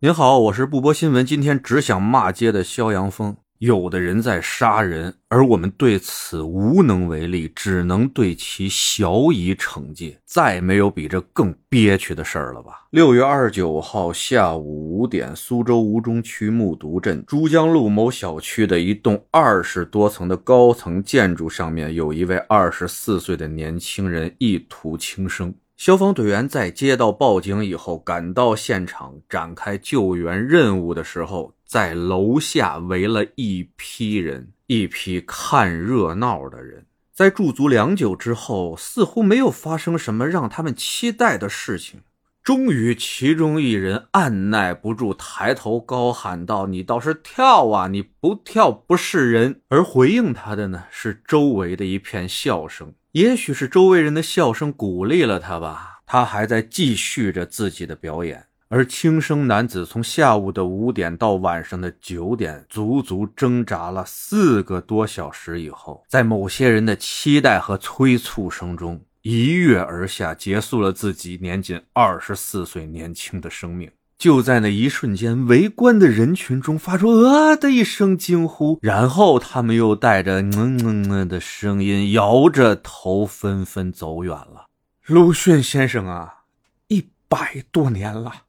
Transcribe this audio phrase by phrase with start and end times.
[0.00, 3.36] 您好，我是不播新闻，今天只想骂街的肖阳峰。
[3.58, 10.20] 有的人在杀人，而我们对此无能为力，只能对其小以惩戒。
[10.24, 12.86] 再没有比这更憋屈的事儿了吧？
[12.90, 25.52] 六月二十九号下午五点，苏州吴中区木渎镇珠江路某小区的一栋二十多层的高层建筑上面，有一位二十四岁的年轻人意图轻生。
[25.78, 36.84] 消防队员在接到报警以后，赶到现场展开救援任务的时候，在楼下围了一批人，一批看热闹的人。
[37.14, 42.00] 在驻足良久之后，似乎没有发生什么让他们期待的事情。
[42.42, 47.86] 终于，其中一人按耐不住，抬头高喊道：“你倒是跳啊！
[47.86, 52.92] 你不跳不是人。”而回应他的呢，是周围的一片笑声。
[53.12, 58.44] 也许是周围人的笑声鼓励了他吧，他还在继续着自己的表演。
[58.68, 73.90] 而轻生男子从下午的五点到晚上的九点，足足挣扎了四个多小时以后，在某些人的期待和催促声中，一跃而下，结束了自己年仅二十四岁年轻的生命。
[74.18, 84.66] 就在那一瞬间，围观的人群中发出“啊”的一声惊呼，然后他们又带着“嗯嗯嗯”的声音，摇着头纷纷走远了。
[85.06, 86.42] 鲁迅先生啊，
[86.88, 88.46] 一百多年了，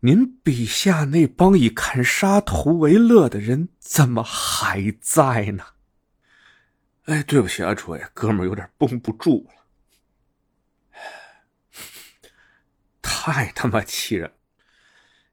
[0.00, 5.64] 您笔下那帮以看沙图为乐的人，怎么还在呢？
[7.06, 11.00] 哎，对不起啊，楚爷，哥们有点绷不住了，
[13.00, 14.30] 太他妈气人！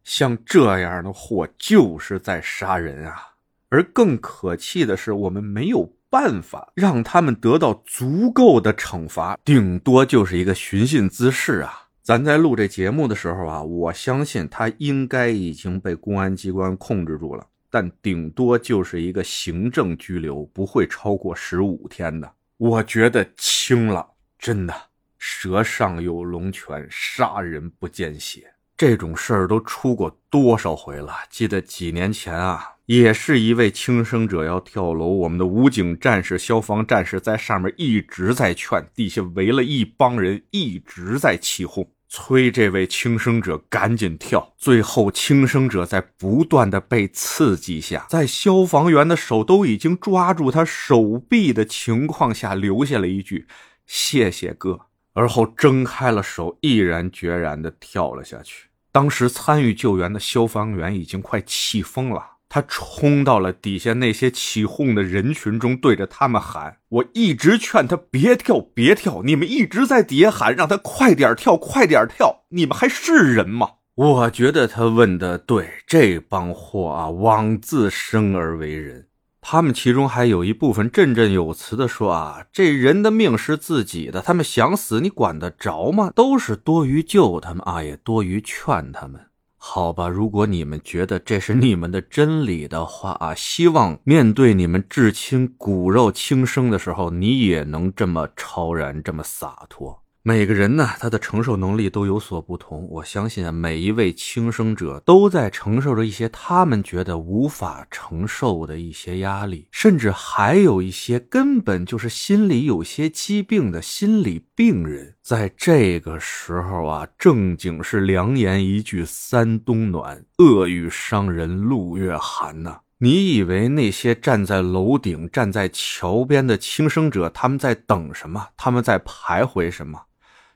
[0.09, 3.35] 像这样的货就是在杀人啊！
[3.69, 11.89] 而更可气的是，我们没有办法让他们得到足够的惩罚，顶多就是一个寻衅滋事啊！
[12.01, 22.33] 咱在录这节目的时候啊，我相信他应该已经被公安机关控制住了，但顶多就是一个行政拘留，不会超过十五天的。
[22.57, 24.73] 我觉得轻了，真的，
[25.19, 28.51] 蛇上有龙泉，杀人不见血。
[28.79, 31.13] 这种事儿都出过多少回了？
[31.29, 44.53] 记得几年前啊，也是一位轻生者要跳楼，我们的武警战士、消防战士在上面一直在劝，底下围了一帮人一直在起哄，催这位轻生者赶紧跳。
[44.57, 53.45] 最后，轻生者在不断的被刺激下，在消防员的手都已经抓住他手臂的情况下，留下了一句
[53.85, 54.79] ：“谢谢哥。”
[55.13, 58.68] 而后睁开了手，毅然决然的跳了下去。
[58.91, 79.08] 当时参与救援的消防员已经快气疯了，他冲到了底下那些起哄的人群中，对着他们喊：“我一直劝他别跳，别跳，你们一直在底下喊让他快点跳，快点跳，你们还是人吗？”我觉得他问的对，这帮货啊，枉自生而为人。
[79.41, 86.11] 他们其中还有一部分振振有词的说：“啊，这人的命是自己的，他们想死，你管得着吗？
[86.13, 89.21] 都是多余救他们啊，也多余劝他们。
[89.55, 102.85] 好吧，如果你们觉得这是你们的真理的话啊，希望面对你们至亲骨肉轻生的时候，你也能这么超然，这么洒脱。”每个人呢，他的承受能力都有所不同。
[102.89, 115.15] 我相信啊，每一位轻生者都在承受着一些他们觉得无法承受的一些压力，甚至还有一些根本就是心里有些疾病的心理病人。
[115.23, 122.81] 在这个时候啊，正经是良言一句三冬暖，恶语伤人六月寒呐。
[122.97, 128.49] 你以为那些站在楼顶、站在桥边的轻生者，他们在等什么？
[128.57, 130.01] 他们在徘徊什么？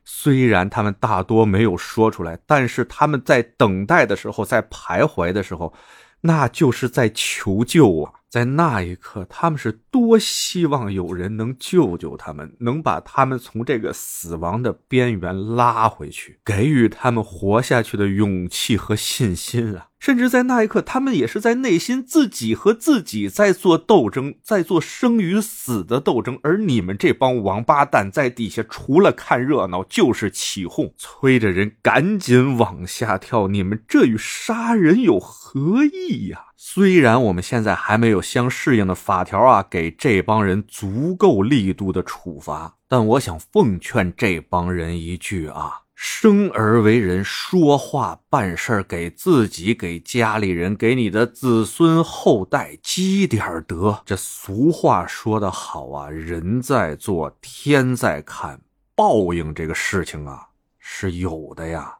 [0.05, 5.73] 虽然他们大多没有说出来，但是他们在等待的时候，在徘徊的时候，
[6.21, 8.13] 那就是在求救啊！
[8.33, 19.89] 在那一刻，他们是多希望有人能救救他们，能把他们从这个死亡的边缘拉回去，给予他们活下去的勇气和信心啊！
[19.99, 26.39] 甚至在那一刻，他们也是在内心自己和自己在做斗争，在做生与死的斗争。
[26.41, 33.47] 而你们这帮王八蛋在底下，除了看热闹就是起哄，催着人赶紧往下跳。
[33.47, 36.45] 你们这与杀人有何异呀？
[36.65, 45.81] 虽然我们现在还没有相适应的法条啊，给这帮人足够力度的处罚，但我想奉劝这帮人一句啊。
[45.93, 54.01] 生而为人，说话办事给自己、给家里人、给你的子孙后代积点德。
[54.05, 58.61] 这俗话说得好啊，人在做，天在看，
[58.95, 60.47] 报应这个事情啊
[60.79, 61.97] 是有的呀。